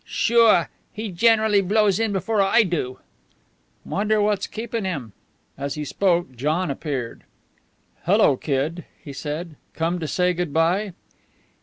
[0.03, 0.67] "Sure!
[0.91, 2.97] He generally blows in before I do."
[3.85, 5.13] "Wonder what's keepin' him?"
[5.59, 7.21] As he spoke, John appeared.
[8.05, 9.57] "Hello, Kid," he said.
[9.75, 10.93] "Come to say good by?"